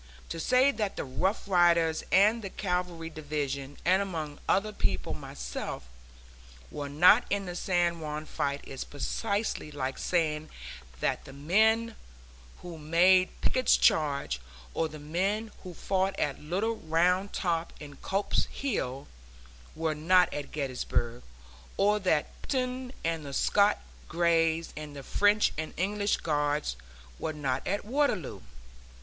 To 0.29 0.39
say 0.39 0.71
that 0.71 0.95
the 0.95 1.05
Rough 1.05 1.47
Riders 1.47 2.03
and 2.11 2.41
the 2.41 2.49
cavalry 2.49 3.11
division, 3.11 3.77
and 3.85 4.01
among 4.01 4.39
other 4.49 4.71
people 4.73 5.13
myself, 5.13 5.83
were 6.71 6.89
not 6.89 7.23
in 7.29 7.45
the 7.45 7.55
San 7.55 7.99
Juan 7.99 8.25
fight 8.25 8.61
is 8.67 8.83
precisely 8.83 9.71
like 9.71 9.99
saying 9.99 10.49
that 11.01 11.25
the 11.25 11.33
men 11.33 11.95
who 12.63 12.79
made 12.79 13.29
Pickett's 13.41 13.77
Charge, 13.77 14.39
or 14.73 14.89
the 14.89 14.97
men 14.97 15.51
who 15.61 15.75
fought 15.75 16.17
at 16.19 16.39
Little 16.41 16.77
Round 16.77 17.31
Top 17.31 17.71
and 17.79 18.01
Culps 18.01 18.45
Hill, 18.47 19.07
were 19.75 19.93
not 19.93 20.33
at 20.33 20.51
Gettysburg; 20.51 21.21
or 21.77 21.99
that 21.99 22.41
Picton 22.41 22.91
and 23.03 23.23
the 23.23 23.33
Scotch 23.33 23.77
Greys 24.07 24.73
and 24.75 24.95
the 24.95 25.03
French 25.03 25.53
and 25.59 25.75
English 25.77 26.17
guards 26.17 26.75
were 27.19 27.33
not 27.33 27.67
at 27.67 27.85
Waterloo. 27.85 28.41